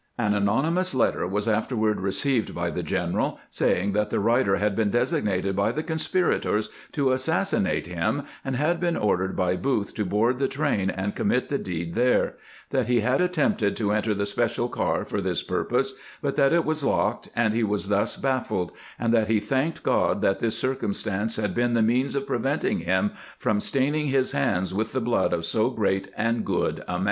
[0.17, 4.75] An anonymous letter was afterward re ceived by the general saying that the writer had
[4.75, 10.03] been designated by the conspirators to assassinate him, and had been ordered by Booth to
[10.03, 12.33] board the train and com mit the deed there;
[12.71, 16.65] that he had attempted to enter the special car for this purpose, but that it
[16.65, 21.35] was locked, and he was thus baffled; and that he thanked Grod that this circumstance
[21.35, 25.45] had been the means of preventing him from staining his hands with the blood of
[25.45, 26.99] so great and good a man.